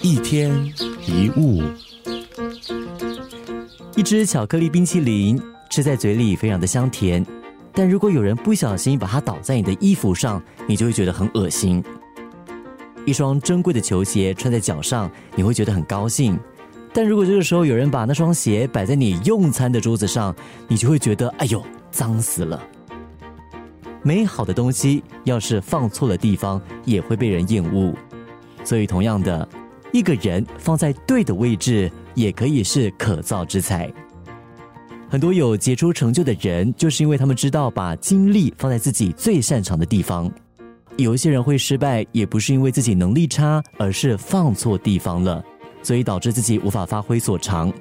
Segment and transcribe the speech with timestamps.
[0.00, 0.50] 一天
[1.06, 1.62] 一物，
[3.96, 5.40] 一只巧克力冰淇淋
[5.70, 7.24] 吃在嘴里非常的香甜，
[7.72, 11.82] 但如果有人不小心把它倒在你的衣服上，你就会觉得很恶心。
[13.06, 16.38] 一双珍贵的球鞋穿在脚上，你会觉得很高兴，
[16.92, 20.34] 但如果这个时候有人把那双鞋摆在你用餐的桌子上，
[20.68, 22.60] 你就会觉得哎呦，脏死了。
[24.02, 27.94] 美好的东西要是放错了地方，也会被人厌恶。
[28.64, 29.48] 所以，同样的，
[29.92, 33.92] 一个人放在对的位置，也可以是可造之材。
[35.08, 40.30] 很多有杰出成就的人，就是因为他们知道把精力放在自己最擅长的地方。
[40.96, 45.42] 有一些人会失败，也不是因为自己能力差，而是放错地方了，
[45.82, 47.72] 所以导致自己无法发挥所长。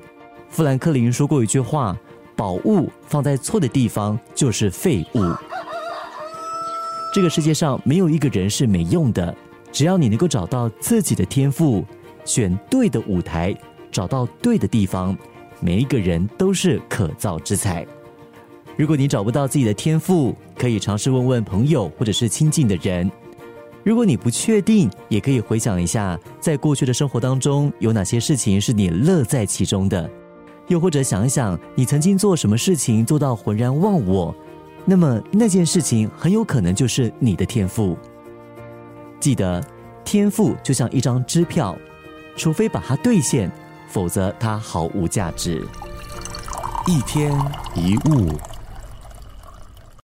[0.48, 1.96] 富兰克林说过一句话
[2.36, 5.20] ：“宝物放在错的地方就是废物。”
[7.14, 9.36] 这个世界上没有一个人是没用的，
[9.72, 11.86] 只要你能够找到自己的天赋，
[12.26, 13.56] 选对的舞台，
[13.92, 15.18] 找到对的地方，
[15.60, 17.86] 每一个人都是可造之材。
[18.76, 23.10] 如果你找不到自己的天赋，可以尝试问问朋友或者是亲近的人。
[23.84, 30.10] 如果你不确定，也可以回想一下，在过去的生活当中有哪些事情是你乐在其中的，
[30.68, 34.36] 又或者想一想你曾经做什么事情做到浑然忘我。
[34.86, 37.98] 那么那件事情很有可能就是你的天赋。
[39.20, 39.64] 记得，
[40.06, 41.78] 天赋就像一张支票，
[42.36, 43.52] 除非把它兑现，
[43.88, 45.68] 否则它毫无价值。
[46.88, 47.32] 一天
[47.76, 48.30] 一物。